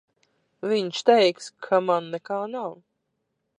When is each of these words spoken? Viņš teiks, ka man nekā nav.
Viņš 0.71 1.01
teiks, 1.09 1.51
ka 1.67 1.81
man 1.91 2.09
nekā 2.17 2.43
nav. 2.57 2.77